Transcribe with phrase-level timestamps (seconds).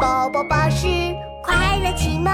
[0.00, 0.86] 宝宝巴士
[1.42, 2.32] 快乐启蒙，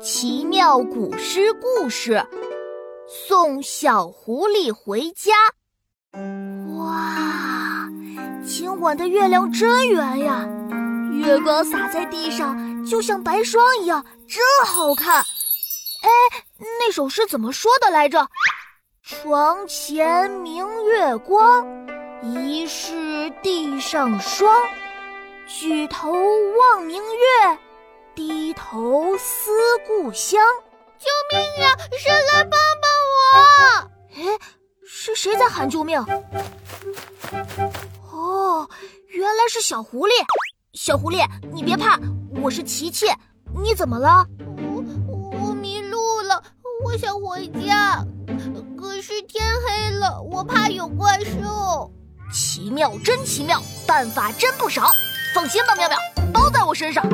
[0.00, 2.26] 奇妙古诗故事，
[3.06, 5.32] 送小狐狸回家。
[6.78, 7.88] 哇，
[8.44, 10.48] 今晚的月亮真圆呀，
[11.12, 15.16] 月光洒在地上，就像白霜一样，真好看。
[15.18, 16.08] 哎，
[16.80, 18.28] 那首诗怎么说的来着？
[19.02, 21.66] 床前明月光，
[22.22, 24.52] 疑是地上霜。
[25.48, 27.58] 举头望明月，
[28.14, 29.50] 低头思
[29.86, 30.38] 故乡。
[30.98, 31.74] 救命呀！
[31.98, 33.90] 谁来帮帮我？
[34.14, 34.38] 哎，
[34.86, 35.98] 是谁在喊救命？
[38.12, 38.68] 哦，
[39.06, 40.12] 原来是小狐狸。
[40.74, 41.98] 小狐狸，你别怕，
[42.42, 43.06] 我是琪琪。
[43.58, 44.26] 你怎么了？
[44.58, 44.84] 我
[45.40, 46.42] 我迷路了，
[46.84, 48.04] 我想回家。
[48.78, 51.90] 可是天黑了，我怕有怪兽。
[52.30, 54.90] 奇妙，真奇妙，办法真不少。
[55.34, 55.98] 放心吧，妙妙，
[56.32, 57.04] 包在我身上。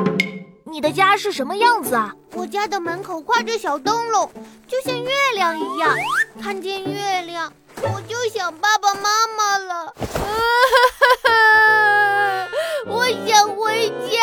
[0.63, 2.13] 你的家是什么样子啊？
[2.33, 4.29] 我家的门口挂着小灯笼，
[4.67, 5.95] 就像月亮一样。
[6.41, 9.93] 看见月亮，我就想爸爸妈妈了。
[12.87, 14.19] 我想回家。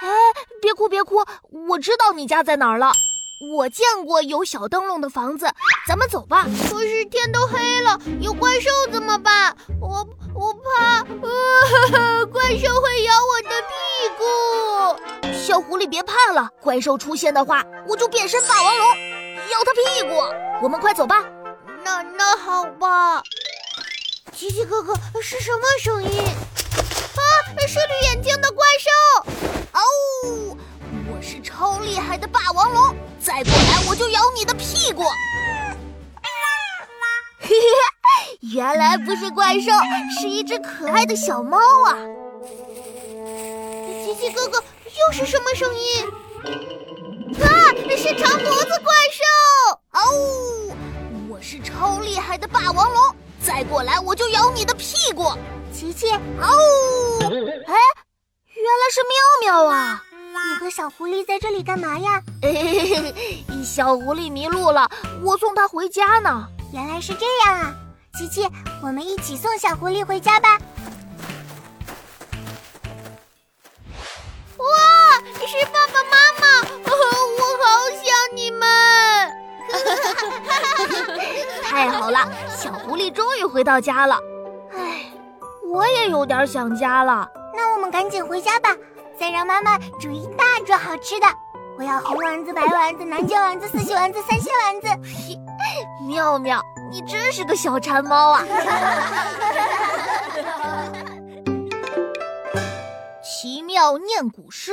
[0.00, 0.08] 哎，
[0.60, 1.24] 别哭别哭，
[1.68, 2.92] 我知道你家在哪儿了。
[3.56, 5.46] 我见过有小灯笼的房子，
[5.88, 6.44] 咱们走吧。
[6.68, 9.56] 可是天都黑了，有怪兽怎么办？
[9.80, 13.74] 我我怕，呃，怪兽会咬我的屁
[14.18, 15.32] 股。
[15.32, 18.88] 小狐狸别怕了，怪兽出现的话，我就变身霸王龙，
[19.52, 20.16] 咬它屁股。
[20.60, 21.24] 我们快走吧。
[21.84, 23.22] 那那好吧。
[24.32, 24.92] 奇奇哥哥，
[25.22, 26.24] 是什么声音？
[26.24, 27.22] 啊，
[27.68, 28.90] 是绿眼睛的怪兽。
[29.72, 30.56] 哦，
[31.08, 32.96] 我是超厉害的霸王龙。
[33.20, 35.04] 再过来我就咬你的屁股！
[37.38, 39.70] 嘿嘿，原来不是怪兽，
[40.20, 41.96] 是一只可爱的小猫啊！
[44.20, 46.04] 奇奇哥哥，又是什么声音？
[47.42, 47.48] 啊，
[47.96, 49.24] 是长脖子怪兽！
[49.92, 50.76] 哦，
[51.30, 55.32] 我是超厉害的霸王龙，再过来我就咬你的屁股！
[55.72, 56.18] 琪琪，哦，
[57.22, 60.04] 哎，原来是妙妙啊！
[60.52, 62.22] 你和小狐狸在这里干嘛呀？
[63.64, 64.86] 小狐狸迷路了，
[65.22, 66.46] 我送它回家呢。
[66.74, 67.74] 原来是这样啊！
[68.18, 68.46] 琪琪，
[68.82, 70.58] 我们一起送小狐狸回家吧。
[75.50, 76.46] 是爸爸妈妈，
[76.86, 76.90] 我
[77.64, 77.66] 好
[77.96, 78.06] 想
[78.36, 78.62] 你们！
[81.68, 84.16] 太好了，小狐狸终于回到家了。
[84.72, 85.10] 唉，
[85.64, 87.28] 我也有点想家了。
[87.52, 88.76] 那我们赶紧回家吧。
[89.18, 91.26] 再让妈妈煮一大桌好吃的，
[91.76, 94.86] 我要红丸子、白丸子、南京丸子、四喜丸子、三鲜丸子。
[96.06, 96.62] 妙妙，
[96.92, 98.44] 你真是个小馋猫啊！
[103.20, 104.72] 奇妙念古诗，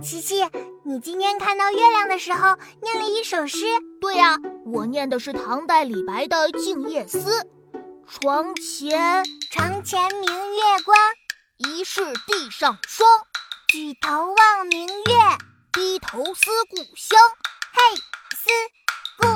[0.00, 0.42] 琪琪，
[0.84, 3.66] 你今天看到月亮的时候念了一首诗。
[4.00, 7.18] 对呀，我念的是唐代李白的《静夜思》。
[8.08, 10.98] 床前床前明月光，
[11.58, 13.06] 疑是地上霜。
[13.68, 15.14] 举头望明月，
[15.72, 17.18] 低头思故乡。
[17.72, 17.96] 嘿，
[18.34, 18.50] 思
[19.18, 19.26] 故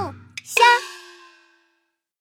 [0.43, 0.67] 乡。